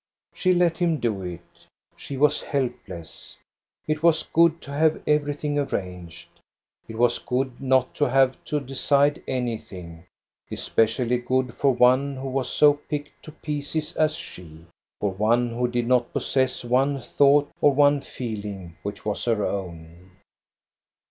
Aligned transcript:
She 0.33 0.55
let 0.55 0.79
him 0.79 0.97
do 0.97 1.21
it. 1.21 1.67
She 1.95 2.17
was 2.17 2.41
helpless. 2.41 3.37
It 3.87 4.01
was 4.01 4.23
good 4.23 4.59
to 4.63 4.71
have 4.71 4.99
everything 5.05 5.59
arranged, 5.59 6.27
it 6.87 6.95
was 6.97 7.19
good 7.19 7.61
not 7.61 7.93
to 7.97 8.05
have 8.09 8.35
to 8.45 8.59
decide 8.59 9.21
anything, 9.27 10.05
especially 10.49 11.19
good 11.19 11.53
for 11.53 11.75
one 11.75 12.15
who 12.15 12.29
was 12.29 12.49
so 12.49 12.73
picked 12.73 13.23
to 13.25 13.31
pieces 13.31 13.95
as 13.95 14.15
she, 14.15 14.65
for 14.99 15.11
one 15.11 15.49
who 15.51 15.67
did 15.67 15.85
not 15.85 16.11
pos 16.13 16.25
sess 16.25 16.65
one 16.65 16.99
thought 16.99 17.51
or 17.61 17.71
one 17.71 18.01
feeling 18.01 18.77
which 18.81 19.05
was 19.05 19.23
her 19.25 19.45
own. 19.45 20.09